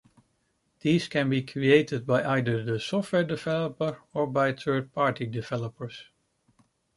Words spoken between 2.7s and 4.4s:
software developer or